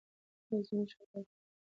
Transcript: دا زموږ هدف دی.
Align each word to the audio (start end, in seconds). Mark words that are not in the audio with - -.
دا 0.49 0.57
زموږ 0.67 0.89
هدف 0.97 1.25
دی. 1.31 1.33